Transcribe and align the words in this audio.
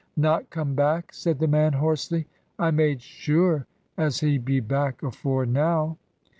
"Not 0.17 0.49
come 0.49 0.73
back?" 0.73 1.13
said 1.13 1.37
the 1.37 1.47
man, 1.47 1.73
hoarsely. 1.73 2.25
"I 2.57 2.71
made 2.71 3.03
sure 3.03 3.67
as 3.95 4.21
he'd 4.21 4.43
be 4.43 4.59
back 4.59 5.03
afore 5.03 5.45
now." 5.45 5.99